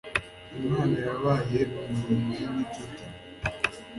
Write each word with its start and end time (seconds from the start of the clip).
umwana 0.57 0.95
yabaye 1.07 1.61
umurinzi 1.89 2.43
n'inshuti 2.53 3.03